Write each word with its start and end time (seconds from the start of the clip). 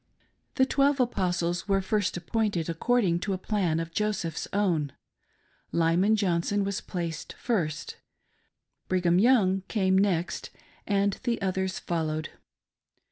The 0.55 0.65
"Twelve 0.65 0.99
Apostles" 0.99 1.67
were 1.67 1.79
first 1.79 2.17
ap 2.17 2.25
pointed 2.25 2.67
according 2.69 3.19
to 3.19 3.33
a 3.33 3.37
plan 3.37 3.79
of 3.79 3.91
Joseph's 3.91 4.47
own— 4.51 4.93
Lyman 5.71 6.15
Johnson 6.15 6.63
was 6.63 6.81
placed 6.81 7.33
first, 7.33 7.97
Brigham 8.87 9.19
Young 9.19 9.61
came 9.67 9.95
next, 9.95 10.49
and 10.87 11.19
the 11.21 11.39
others 11.39 11.77
followed. 11.77 12.29